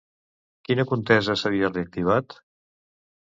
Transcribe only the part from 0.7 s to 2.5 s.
contesa s'havia reactivat?